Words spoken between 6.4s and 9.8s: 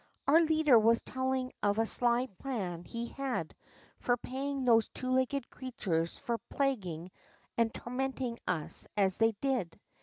plaguing and tormenting ns as they did.